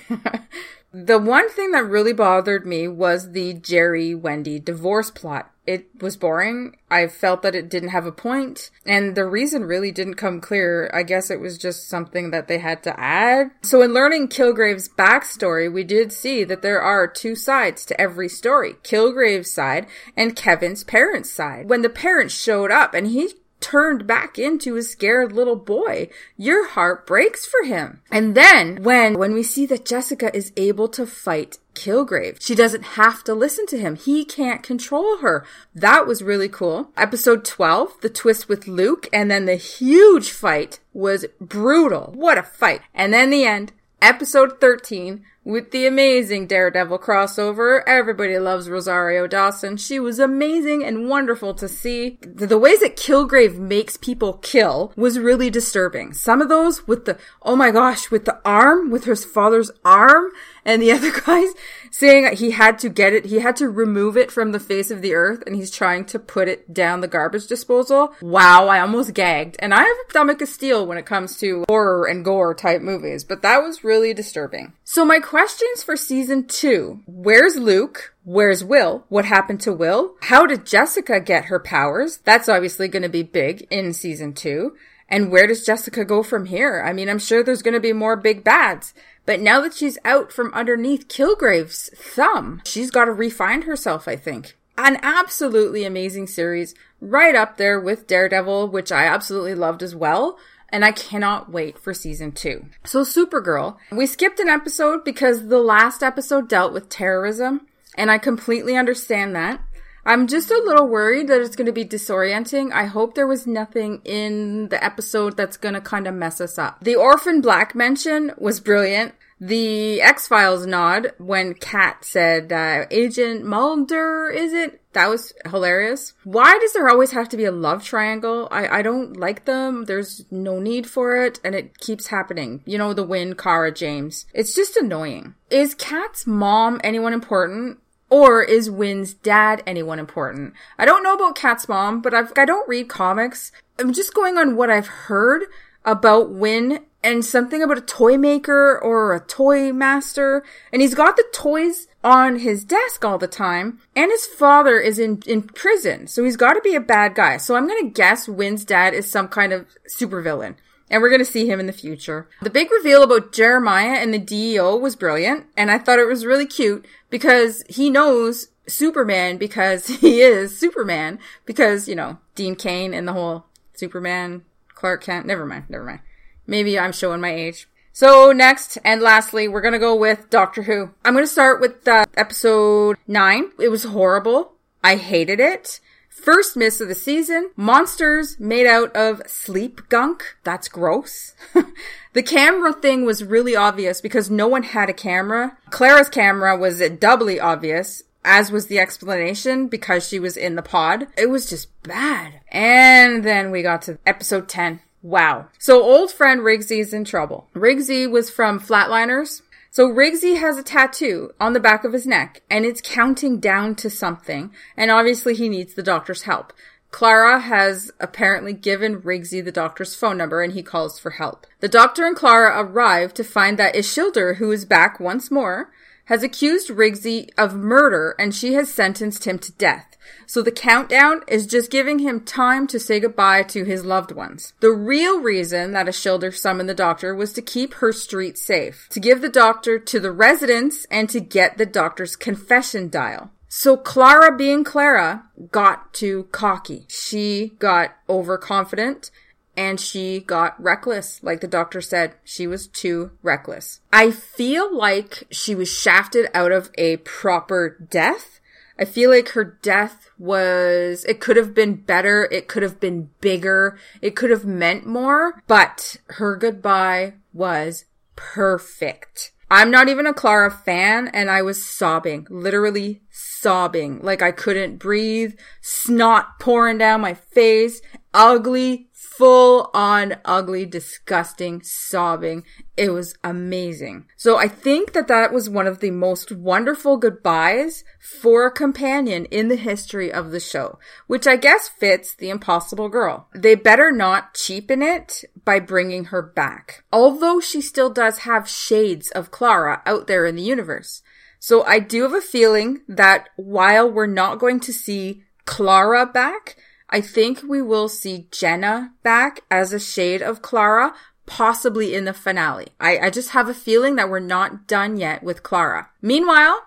the 0.94 1.20
one 1.20 1.50
thing 1.50 1.72
that 1.72 1.86
really 1.86 2.14
bothered 2.14 2.66
me 2.66 2.88
was 2.88 3.32
the 3.32 3.54
Jerry 3.54 4.16
Wendy 4.16 4.60
divorce 4.60 5.12
plot 5.12 5.54
it 5.66 5.88
was 6.02 6.18
boring. 6.18 6.76
I 6.92 7.08
felt 7.08 7.42
that 7.42 7.56
it 7.56 7.70
didn't 7.70 7.90
have 7.90 8.06
a 8.06 8.12
point, 8.12 8.70
and 8.86 9.16
the 9.16 9.26
reason 9.26 9.64
really 9.64 9.92
didn't 9.92 10.16
come 10.16 10.42
clear. 10.42 10.90
I 10.94 11.04
guess 11.04 11.32
it 11.32 11.40
was 11.40 11.58
just 11.58 11.88
something 11.88 12.32
that 12.32 12.48
they 12.48 12.58
had 12.58 12.84
to 12.84 13.00
add. 13.00 13.52
So, 13.62 13.82
in 13.82 13.94
learning 13.94 14.28
Kilgrave's 14.28 14.90
backstory, 14.90 15.72
we 15.72 15.86
did 15.86 16.12
see 16.12 16.44
that 16.44 16.62
there 16.62 16.82
are 16.82 17.08
two 17.08 17.36
sides 17.36 17.86
to 17.86 18.00
every 18.00 18.28
story 18.28 18.74
Kilgrave's 18.84 19.52
side 19.52 19.88
and 20.18 20.36
Kevin's 20.36 20.84
parents' 20.84 21.32
side. 21.32 21.70
When 21.70 21.82
the 21.82 21.90
parents 21.90 22.34
showed 22.34 22.72
up 22.72 22.94
and 22.94 23.08
he 23.08 23.34
turned 23.64 24.06
back 24.06 24.38
into 24.38 24.76
a 24.76 24.84
scared 24.84 25.32
little 25.32 25.56
boy. 25.56 26.10
Your 26.36 26.68
heart 26.68 27.08
breaks 27.08 27.46
for 27.46 27.64
him. 27.64 28.02
And 28.12 28.36
then 28.36 28.84
when, 28.84 29.18
when 29.18 29.34
we 29.34 29.42
see 29.42 29.66
that 29.68 29.86
Jessica 29.86 30.36
is 30.36 30.52
able 30.58 30.90
to 30.90 31.08
fight 31.08 31.58
Kilgrave. 31.74 32.38
She 32.40 32.56
doesn't 32.56 32.84
have 32.84 33.24
to 33.24 33.34
listen 33.34 33.66
to 33.68 33.80
him. 33.80 33.96
He 33.96 34.26
can't 34.26 34.62
control 34.62 35.20
her. 35.20 35.46
That 35.74 36.06
was 36.06 36.22
really 36.22 36.50
cool. 36.50 36.92
Episode 36.98 37.46
12, 37.46 38.02
the 38.02 38.10
twist 38.10 38.48
with 38.48 38.68
Luke, 38.68 39.08
and 39.12 39.32
then 39.32 39.46
the 39.46 39.56
huge 39.56 40.32
fight 40.32 40.80
was 40.94 41.26
brutal. 41.40 42.12
What 42.16 42.38
a 42.38 42.44
fight. 42.44 42.82
And 42.94 43.14
then 43.14 43.30
the 43.30 43.46
end, 43.46 43.72
episode 44.02 44.60
13, 44.60 45.24
with 45.44 45.72
the 45.72 45.86
amazing 45.86 46.48
Daredevil 46.48 47.00
crossover. 47.00 47.82
Everybody 47.86 48.38
loves 48.38 48.70
Rosario 48.70 49.28
Dawson. 49.28 49.78
She 49.78 50.00
was 50.00 50.20
amazing 50.20 50.84
and 50.84 51.10
wonderful 51.10 51.54
to 51.56 51.68
see. 51.68 52.18
The 52.22 52.58
ways 52.58 52.80
that 52.80 52.96
Kilgrave 52.96 53.58
makes 53.58 53.98
people 53.98 54.34
kill 54.34 54.94
was 54.96 55.20
really 55.20 55.50
disturbing. 55.50 56.14
Some 56.14 56.42
of 56.42 56.50
those 56.50 56.88
with 56.88 57.06
the, 57.06 57.18
oh 57.42 57.56
my 57.56 57.72
gosh, 57.72 58.10
with 58.10 58.26
the 58.26 58.40
arm, 58.46 58.90
with 58.90 59.06
his 59.06 59.26
father's 59.26 59.72
arm, 59.84 60.32
and 60.66 60.82
the 60.82 60.92
other 60.94 61.12
guys 61.12 61.50
saying 61.92 62.36
he 62.36 62.52
had 62.52 62.80
to 62.80 62.90
get 62.90 63.14
it, 63.14 63.26
he 63.26 63.40
had 63.40 63.56
to 63.58 63.70
remove 63.70 64.18
it 64.18 64.32
from 64.32 64.52
the 64.52 64.60
face 64.60 64.90
of 64.90 65.02
the 65.02 65.14
earth 65.14 65.44
and 65.46 65.56
he's 65.56 65.72
trying 65.72 66.06
to 66.06 66.20
put 66.20 66.48
it 66.48 66.74
down 66.74 67.02
the 67.02 67.08
garbage 67.08 67.48
disposal. 67.48 68.14
Wow, 68.22 68.68
I 68.68 68.80
almost 68.80 69.14
gagged. 69.14 69.58
And 69.60 69.74
I 69.74 69.84
have 69.84 69.98
a 70.08 70.10
stomach 70.10 70.42
of 70.42 70.50
steel 70.50 70.86
when 70.86 70.98
it 70.98 71.06
comes 71.06 71.38
to 71.38 71.66
horror 71.68 72.06
and 72.06 72.26
gore 72.26 72.54
type 72.54 72.82
movies, 72.82 73.24
but 73.24 73.42
that 73.42 73.62
was 73.62 73.84
really 73.84 74.14
disturbing. 74.14 74.74
So 74.84 75.06
my 75.06 75.20
questions 75.34 75.82
for 75.82 75.98
season 75.98 76.46
two. 76.46 77.02
Where's 77.08 77.56
Luke? 77.56 78.14
Where's 78.24 78.64
Will? 78.64 79.04
What 79.10 79.26
happened 79.26 79.62
to 79.62 79.74
Will? 79.74 80.14
How 80.22 80.46
did 80.46 80.64
Jessica 80.64 81.20
get 81.20 81.46
her 81.46 81.60
powers? 81.60 82.18
That's 82.18 82.48
obviously 82.48 82.88
going 82.88 83.02
to 83.02 83.10
be 83.10 83.24
big 83.24 83.66
in 83.72 83.94
season 83.94 84.34
two. 84.34 84.76
And 85.10 85.32
where 85.32 85.48
does 85.48 85.66
Jessica 85.66 86.06
go 86.06 86.22
from 86.22 86.46
here? 86.46 86.84
I 86.86 86.94
mean, 86.94 87.10
I'm 87.10 87.18
sure 87.18 87.42
there's 87.42 87.64
going 87.64 87.74
to 87.74 87.80
be 87.80 87.94
more 87.94 88.16
big 88.16 88.44
bads. 88.44 88.94
But 89.26 89.40
now 89.40 89.60
that 89.62 89.74
she's 89.74 89.98
out 90.06 90.32
from 90.32 90.54
underneath 90.54 91.08
Kilgrave's 91.08 91.90
thumb, 91.96 92.62
she's 92.64 92.92
got 92.92 93.06
to 93.06 93.12
refine 93.12 93.64
herself, 93.64 94.08
I 94.08 94.16
think. 94.16 94.56
An 94.78 95.00
absolutely 95.02 95.84
amazing 95.84 96.28
series, 96.28 96.76
right 97.02 97.34
up 97.34 97.58
there 97.58 97.80
with 97.80 98.06
Daredevil, 98.06 98.68
which 98.68 98.92
I 98.92 99.06
absolutely 99.06 99.56
loved 99.56 99.82
as 99.82 99.96
well 99.96 100.38
and 100.74 100.84
I 100.84 100.92
cannot 100.92 101.52
wait 101.52 101.78
for 101.78 101.94
season 101.94 102.32
two. 102.32 102.66
So, 102.84 103.04
Supergirl, 103.04 103.78
we 103.92 104.08
skipped 104.08 104.40
an 104.40 104.50
episode 104.50 105.06
because 105.06 105.48
the 105.48 105.60
last 105.60 106.02
episode 106.02 106.50
dealt 106.50 106.74
with 106.74 106.90
terrorism, 106.90 107.68
and 107.96 108.10
I 108.10 108.18
completely 108.18 108.76
understand 108.76 109.36
that. 109.36 109.62
I'm 110.04 110.28
just 110.28 110.50
a 110.50 110.62
little 110.66 110.88
worried 110.88 111.28
that 111.28 111.42
it's 111.42 111.56
going 111.56 111.68
to 111.68 111.72
be 111.72 111.86
disorienting. 111.86 112.74
I 112.74 112.86
hope 112.86 113.14
there 113.14 113.28
was 113.28 113.48
nothing 113.48 114.02
in 114.04 114.68
the 114.70 114.84
episode 114.84 115.38
that's 115.38 115.58
going 115.58 115.76
to 115.76 115.80
kind 115.80 116.08
of 116.08 116.16
mess 116.16 116.42
us 116.42 116.58
up. 116.58 116.84
The 116.84 116.96
Orphan 116.96 117.40
Black 117.40 117.76
mention 117.76 118.32
was 118.38 118.60
brilliant. 118.60 119.14
The 119.40 120.02
X 120.02 120.28
Files 120.28 120.66
nod 120.66 121.14
when 121.18 121.54
Kat 121.54 122.06
said, 122.06 122.52
uh, 122.52 122.86
Agent 122.92 123.44
Mulder, 123.44 124.30
is 124.30 124.54
it? 124.54 124.82
That 124.94 125.10
was 125.10 125.34
hilarious. 125.50 126.14
Why 126.24 126.58
does 126.60 126.74
there 126.74 126.88
always 126.88 127.12
have 127.12 127.28
to 127.30 127.38
be 127.38 127.46
a 127.46 127.52
love 127.52 127.84
triangle? 127.84 128.48
I, 128.52 128.80
I 128.80 128.82
don't 128.84 129.18
like 129.18 129.46
them. 129.46 129.86
There's 129.86 130.26
no 130.30 130.60
need 130.60 130.88
for 130.88 131.16
it, 131.18 131.40
and 131.44 131.56
it 131.56 131.80
keeps 131.80 132.08
happening. 132.08 132.62
You 132.66 132.78
know, 132.78 132.94
the 132.94 133.04
Winn, 133.04 133.36
Kara, 133.36 133.74
James. 133.74 134.28
It's 134.34 134.54
just 134.54 134.78
annoying. 134.78 135.34
Is 135.50 135.74
Kat's 135.74 136.28
mom 136.28 136.80
anyone 136.84 137.14
important? 137.14 137.80
Or 138.10 138.44
is 138.44 138.70
Winn's 138.70 139.16
dad 139.16 139.64
anyone 139.66 139.98
important? 139.98 140.54
I 140.78 140.86
don't 140.86 141.02
know 141.02 141.16
about 141.16 141.36
Kat's 141.36 141.68
mom, 141.68 142.00
but 142.00 142.14
I've, 142.14 142.32
I 142.38 142.46
don't 142.46 142.70
read 142.70 142.88
comics. 142.88 143.52
I'm 143.80 143.92
just 143.92 144.14
going 144.14 144.38
on 144.38 144.56
what 144.56 144.70
I've 144.70 144.86
heard 144.86 145.46
about 145.84 146.30
Winn 146.30 146.86
and 147.04 147.26
something 147.26 147.62
about 147.62 147.78
a 147.78 147.82
toy 147.82 148.18
maker 148.18 148.80
or 148.80 149.14
a 149.14 149.20
toy 149.20 149.74
master. 149.74 150.44
And 150.72 150.82
he's 150.82 150.96
got 150.96 151.16
the 151.16 151.26
toys 151.34 151.88
on 152.04 152.40
his 152.40 152.64
desk 152.64 153.04
all 153.04 153.18
the 153.18 153.28
time. 153.28 153.80
And 153.96 154.12
his 154.12 154.26
father 154.26 154.80
is 154.80 155.00
in, 155.00 155.22
in 155.28 155.44
prison. 155.44 156.08
So 156.08 156.24
he's 156.24 156.38
got 156.38 156.54
to 156.54 156.62
be 156.62 156.76
a 156.76 156.82
bad 156.82 157.16
guy. 157.16 157.38
So 157.38 157.56
I'm 157.56 157.68
going 157.68 157.84
to 157.84 157.94
guess 157.94 158.28
Winn's 158.28 158.66
dad 158.66 158.94
is 158.94 159.10
some 159.10 159.28
kind 159.28 159.54
of 159.54 159.68
supervillain 159.88 160.56
and 160.90 161.02
we're 161.02 161.10
going 161.10 161.20
to 161.20 161.26
see 161.26 161.48
him 161.48 161.60
in 161.60 161.66
the 161.66 161.74
future. 161.74 162.30
The 162.44 162.52
big 162.52 162.70
reveal 162.72 163.02
about 163.02 163.34
Jeremiah 163.34 163.98
and 163.98 164.14
the 164.14 164.20
DEO 164.20 164.76
was 164.76 164.96
brilliant, 164.96 165.48
and 165.58 165.72
I 165.72 165.80
thought 165.80 165.98
it 165.98 166.08
was 166.08 166.24
really 166.24 166.46
cute 166.46 166.86
because 167.10 167.64
he 167.68 167.90
knows 167.90 168.50
Superman 168.68 169.38
because 169.38 169.88
he 170.02 170.22
is 170.22 170.58
Superman 170.58 171.18
because, 171.46 171.88
you 171.88 171.96
know, 171.96 172.20
Dean 172.36 172.56
Cain 172.56 172.94
and 172.94 173.08
the 173.08 173.14
whole 173.14 173.46
Superman, 173.74 174.44
Clark 174.76 175.04
Kent, 175.04 175.26
never 175.26 175.48
mind, 175.48 175.66
never 175.68 175.84
mind. 175.84 176.02
Maybe 176.48 176.78
I'm 176.78 176.92
showing 176.92 177.22
my 177.22 177.34
age. 177.34 177.68
So 177.92 178.32
next 178.32 178.78
and 178.84 179.02
lastly, 179.02 179.48
we're 179.48 179.62
gonna 179.62 179.80
go 179.80 179.96
with 179.96 180.30
Doctor 180.30 180.64
Who. 180.64 180.92
I'm 181.06 181.14
gonna 181.14 181.28
start 181.28 181.62
with 181.62 181.88
uh, 181.88 182.06
episode 182.16 182.98
nine. 183.08 183.52
It 183.60 183.70
was 183.70 183.84
horrible. 183.84 184.54
I 184.84 184.96
hated 184.96 185.40
it. 185.40 185.80
First 186.10 186.56
miss 186.56 186.80
of 186.80 186.88
the 186.88 186.96
season. 186.96 187.52
Monsters 187.56 188.40
made 188.40 188.66
out 188.66 188.96
of 188.96 189.22
sleep 189.28 189.90
gunk. 189.90 190.38
That's 190.44 190.68
gross. 190.68 191.36
the 192.14 192.24
camera 192.24 192.74
thing 192.74 193.06
was 193.06 193.24
really 193.24 193.56
obvious 193.56 194.00
because 194.00 194.32
no 194.32 194.48
one 194.48 194.64
had 194.64 194.90
a 194.90 194.94
camera. 194.94 195.58
Clara's 195.70 196.10
camera 196.10 196.58
was 196.58 196.80
doubly 197.00 197.40
obvious 197.40 198.04
as 198.26 198.52
was 198.52 198.68
the 198.68 198.80
explanation 198.80 199.68
because 199.68 200.08
she 200.08 200.20
was 200.20 200.38
in 200.38 200.56
the 200.56 200.62
pod. 200.62 201.08
It 201.18 201.30
was 201.30 201.50
just 201.50 201.68
bad. 201.84 202.40
And 202.52 203.24
then 203.24 203.52
we 203.52 203.62
got 203.62 203.82
to 203.84 204.00
episode 204.06 204.48
10. 204.48 204.80
Wow. 205.04 205.50
So 205.60 205.84
old 205.84 206.12
friend 206.12 206.42
Rigsy's 206.42 206.94
in 206.94 207.04
trouble. 207.04 207.50
Rigsy 207.54 208.10
was 208.10 208.30
from 208.30 208.60
Flatliners. 208.60 209.42
So 209.70 209.90
Rigsy 209.90 210.40
has 210.40 210.58
a 210.58 210.64
tattoo 210.64 211.32
on 211.42 211.54
the 211.54 211.60
back 211.60 211.84
of 211.84 211.94
his 211.94 212.08
neck 212.08 212.42
and 212.50 212.66
it's 212.66 212.82
counting 212.82 213.40
down 213.40 213.76
to 213.76 213.90
something. 213.90 214.52
And 214.78 214.90
obviously 214.90 215.36
he 215.36 215.50
needs 215.50 215.74
the 215.74 215.84
doctor's 215.84 216.24
help. 216.24 216.54
Clara 216.92 217.40
has 217.40 217.92
apparently 218.00 218.54
given 218.54 219.02
Rigsy 219.02 219.44
the 219.44 219.52
doctor's 219.52 219.96
phone 219.96 220.16
number 220.16 220.42
and 220.42 220.54
he 220.54 220.64
calls 220.64 221.00
for 221.00 221.10
help. 221.10 221.48
The 221.60 221.68
doctor 221.68 222.06
and 222.06 222.16
Clara 222.16 222.64
arrive 222.64 223.14
to 223.16 223.24
find 223.24 223.58
that 223.58 223.76
Ashildr, 223.76 224.38
who 224.38 224.52
is 224.52 224.64
back 224.64 225.00
once 225.00 225.30
more, 225.32 225.72
has 226.06 226.24
accused 226.24 226.70
Rigsy 226.70 227.30
of 227.38 227.56
murder 227.56 228.16
and 228.20 228.34
she 228.34 228.54
has 228.54 228.74
sentenced 228.74 229.26
him 229.26 229.40
to 229.40 229.52
death. 229.54 229.98
So 230.26 230.42
the 230.42 230.52
countdown 230.52 231.22
is 231.28 231.48
just 231.48 231.72
giving 231.72 232.00
him 232.00 232.22
time 232.22 232.68
to 232.68 232.80
say 232.80 233.00
goodbye 233.00 233.44
to 233.44 233.64
his 233.64 233.86
loved 233.86 234.12
ones. 234.12 234.54
The 234.60 234.72
real 234.72 235.22
reason 235.22 235.72
that 235.72 235.88
Ashildr 235.88 236.36
summoned 236.36 236.70
the 236.70 236.74
doctor 236.74 237.16
was 237.16 237.34
to 237.34 237.42
keep 237.42 237.76
her 237.76 237.94
street 237.94 238.38
safe, 238.38 238.88
to 238.92 239.00
give 239.00 239.22
the 239.22 239.30
doctor 239.30 239.80
to 239.80 240.00
the 240.00 240.12
residents, 240.12 240.86
and 240.92 241.10
to 241.10 241.20
get 241.20 241.58
the 241.58 241.66
doctor's 241.66 242.16
confession 242.16 242.90
dial. 242.90 243.32
So 243.48 243.78
Clara 243.78 244.36
being 244.36 244.64
Clara 244.64 245.26
got 245.52 245.94
too 245.94 246.28
cocky. 246.32 246.88
She 246.90 247.54
got 247.60 247.96
overconfident 248.10 249.12
and 249.56 249.80
she 249.80 250.20
got 250.20 250.62
reckless. 250.62 251.22
Like 251.24 251.42
the 251.42 251.48
doctor 251.48 251.82
said, 251.82 252.16
she 252.24 252.48
was 252.48 252.68
too 252.68 253.12
reckless. 253.22 253.82
I 253.92 254.12
feel 254.12 254.76
like 254.76 255.26
she 255.32 255.56
was 255.56 255.70
shafted 255.70 256.30
out 256.34 256.52
of 256.52 256.72
a 256.78 256.98
proper 256.98 257.78
death 257.90 258.40
I 258.78 258.86
feel 258.86 259.12
like 259.12 259.30
her 259.30 259.44
death 259.44 260.10
was, 260.18 261.06
it 261.06 261.20
could 261.20 261.38
have 261.38 261.54
been 261.54 261.76
better. 261.76 262.28
It 262.32 262.48
could 262.48 262.64
have 262.64 262.80
been 262.80 263.12
bigger. 263.22 263.78
It 264.02 264.16
could 264.16 264.32
have 264.32 264.46
meant 264.46 264.86
more, 264.86 265.42
but 265.48 265.98
her 266.08 266.36
goodbye 266.36 267.14
was 267.34 267.86
perfect. 268.16 269.32
I'm 269.52 269.70
not 269.70 269.90
even 269.90 270.08
a 270.08 270.14
Clara 270.14 270.50
fan 270.50 271.08
and 271.10 271.30
I 271.30 271.44
was 271.44 271.64
sobbing, 271.64 272.26
literally 272.30 273.04
sobbing. 273.12 274.02
Like 274.02 274.24
I 274.24 274.32
couldn't 274.32 274.78
breathe, 274.78 275.36
snot 275.62 276.40
pouring 276.40 276.80
down 276.80 277.02
my 277.02 277.14
face, 277.14 277.80
ugly 278.14 278.90
full 279.18 279.70
on 279.74 280.16
ugly, 280.26 280.66
disgusting 280.66 281.62
sobbing. 281.64 282.44
It 282.76 282.90
was 282.90 283.16
amazing. 283.24 284.06
So 284.18 284.38
I 284.38 284.48
think 284.48 284.94
that 284.94 285.08
that 285.08 285.32
was 285.32 285.50
one 285.50 285.68
of 285.68 285.80
the 285.80 285.92
most 285.92 286.32
wonderful 286.32 286.98
goodbyes 286.98 287.84
for 288.22 288.46
a 288.46 288.52
companion 288.52 289.26
in 289.26 289.48
the 289.48 289.56
history 289.56 290.12
of 290.12 290.32
the 290.32 290.40
show, 290.40 290.80
which 291.08 291.28
I 291.28 291.36
guess 291.36 291.68
fits 291.68 292.16
the 292.16 292.30
impossible 292.30 292.90
girl. 292.90 293.28
They 293.36 293.56
better 293.56 293.92
not 293.92 294.34
cheapen 294.34 294.82
it 294.82 295.24
by 295.46 295.60
bringing 295.60 296.06
her 296.06 296.22
back. 296.22 296.84
Although 296.92 297.40
she 297.40 297.62
still 297.62 297.90
does 297.90 298.20
have 298.20 298.50
shades 298.50 299.12
of 299.12 299.32
Clara 299.32 299.82
out 299.86 300.08
there 300.08 300.26
in 300.26 300.36
the 300.36 300.42
universe. 300.42 301.02
So 301.40 301.64
I 301.66 301.80
do 301.80 302.04
have 302.04 302.14
a 302.14 302.22
feeling 302.22 302.82
that 302.88 303.30
while 303.36 303.92
we're 303.92 304.08
not 304.08 304.40
going 304.40 304.60
to 304.62 304.74
see 304.74 305.24
Clara 305.46 306.06
back, 306.06 306.56
I 306.94 307.02
think 307.02 307.42
we 307.42 307.60
will 307.60 307.90
see 307.90 308.28
Jenna 308.30 308.94
back 309.02 309.40
as 309.50 309.74
a 309.74 309.80
shade 309.80 310.22
of 310.22 310.44
Clara, 310.44 310.94
possibly 311.26 311.96
in 311.96 312.06
the 312.06 312.14
finale. 312.14 312.68
I, 312.80 313.00
I 313.00 313.10
just 313.10 313.32
have 313.32 313.50
a 313.50 313.54
feeling 313.56 313.96
that 313.96 314.12
we're 314.12 314.20
not 314.20 314.68
done 314.68 314.98
yet 314.98 315.24
with 315.24 315.42
Clara. 315.42 315.90
Meanwhile, 316.04 316.62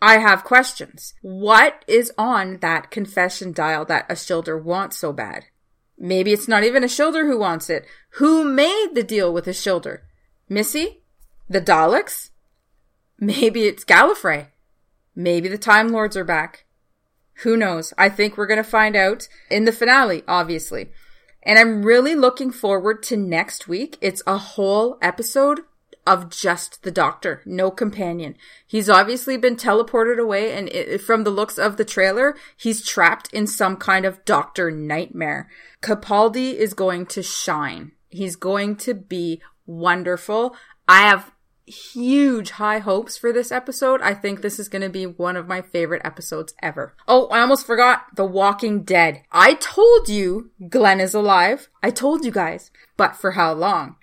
I 0.00 0.18
have 0.18 0.44
questions. 0.44 1.14
What 1.20 1.84
is 1.88 2.12
on 2.16 2.58
that 2.58 2.92
confession 2.92 3.50
dial 3.50 3.84
that 3.86 4.08
Ashildr 4.08 4.62
wants 4.62 4.98
so 4.98 5.12
bad? 5.12 5.46
Maybe 5.98 6.32
it's 6.32 6.46
not 6.46 6.62
even 6.62 6.84
Ashildr 6.84 7.26
who 7.26 7.36
wants 7.36 7.68
it. 7.68 7.84
Who 8.10 8.44
made 8.44 8.90
the 8.94 9.02
deal 9.02 9.32
with 9.32 9.46
Ashildr? 9.46 10.02
Missy? 10.48 11.02
The 11.48 11.60
Daleks? 11.60 12.30
Maybe 13.18 13.64
it's 13.64 13.84
Gallifrey. 13.84 14.46
Maybe 15.16 15.48
the 15.48 15.58
Time 15.58 15.88
Lords 15.88 16.16
are 16.16 16.24
back. 16.24 16.61
Who 17.42 17.56
knows? 17.56 17.92
I 17.96 18.08
think 18.08 18.36
we're 18.36 18.46
going 18.46 18.62
to 18.62 18.64
find 18.64 18.96
out 18.96 19.28
in 19.50 19.64
the 19.64 19.72
finale, 19.72 20.22
obviously. 20.28 20.90
And 21.42 21.58
I'm 21.58 21.82
really 21.84 22.14
looking 22.14 22.52
forward 22.52 23.02
to 23.04 23.16
next 23.16 23.66
week. 23.66 23.98
It's 24.00 24.22
a 24.26 24.38
whole 24.38 24.98
episode 25.02 25.60
of 26.06 26.30
just 26.30 26.82
the 26.82 26.90
doctor, 26.90 27.42
no 27.44 27.70
companion. 27.70 28.36
He's 28.66 28.88
obviously 28.88 29.36
been 29.36 29.56
teleported 29.56 30.20
away, 30.20 30.52
and 30.52 30.68
it, 30.68 31.00
from 31.00 31.24
the 31.24 31.30
looks 31.30 31.58
of 31.58 31.76
the 31.76 31.84
trailer, 31.84 32.36
he's 32.56 32.84
trapped 32.84 33.32
in 33.32 33.46
some 33.46 33.76
kind 33.76 34.04
of 34.04 34.24
doctor 34.24 34.70
nightmare. 34.70 35.48
Capaldi 35.80 36.54
is 36.54 36.74
going 36.74 37.06
to 37.06 37.22
shine. 37.22 37.92
He's 38.08 38.36
going 38.36 38.76
to 38.76 38.94
be 38.94 39.40
wonderful. 39.64 40.56
I 40.88 41.02
have 41.02 41.30
huge 41.66 42.50
high 42.52 42.78
hopes 42.78 43.16
for 43.16 43.32
this 43.32 43.52
episode. 43.52 44.00
I 44.02 44.14
think 44.14 44.40
this 44.42 44.58
is 44.58 44.68
going 44.68 44.82
to 44.82 44.88
be 44.88 45.06
one 45.06 45.36
of 45.36 45.48
my 45.48 45.62
favorite 45.62 46.02
episodes 46.04 46.54
ever. 46.62 46.94
Oh, 47.06 47.26
I 47.28 47.40
almost 47.40 47.66
forgot 47.66 48.06
The 48.16 48.24
Walking 48.24 48.82
Dead. 48.82 49.22
I 49.30 49.54
told 49.54 50.08
you 50.08 50.50
Glenn 50.68 51.00
is 51.00 51.14
alive. 51.14 51.68
I 51.82 51.90
told 51.90 52.24
you 52.24 52.30
guys. 52.30 52.70
But 52.96 53.16
for 53.16 53.32
how 53.32 53.52
long? 53.52 53.96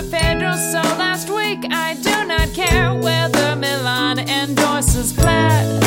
angels. 0.43 0.73
So 0.73 0.81
last 0.99 1.29
week, 1.31 1.67
I 1.71 1.95
do 1.95 2.25
not 2.27 2.53
care 2.53 2.95
whether 2.95 3.57
Milan 3.57 4.19
endorses 4.19 5.13
Plaid. 5.13 5.81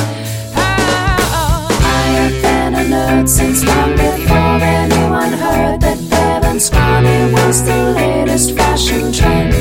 Oh. 0.55 1.67
I 1.81 2.01
have 2.19 2.41
been 2.41 2.75
a 2.75 2.83
nerd 2.95 3.27
since 3.27 3.63
long 3.65 3.91
before 3.91 4.59
anyone 4.61 5.33
heard 5.33 5.81
that 5.81 5.97
Berlusconi 5.97 7.33
was 7.33 7.63
the 7.63 7.91
latest 7.95 8.55
fashion 8.55 9.11
trend. 9.11 9.53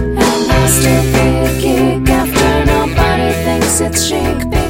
And 0.00 0.52
I 0.52 0.66
still 0.66 1.04
be 1.14 1.26
a 1.46 1.60
geek 1.60 2.08
after 2.10 2.64
nobody 2.64 3.32
thinks 3.44 3.80
it's 3.80 4.06
chic. 4.06 4.67